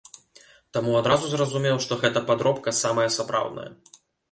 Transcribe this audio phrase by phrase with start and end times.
[0.77, 3.71] Таму адразу зразумеў, што гэта падробка самая сапраўдная.